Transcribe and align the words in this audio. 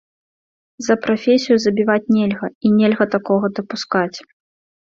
За 0.85 0.95
прафесію 1.03 1.57
забіваць 1.67 2.11
нельга, 2.17 2.47
і 2.65 2.73
нельга 2.81 3.05
такога 3.15 3.45
дапускаць. 3.61 4.17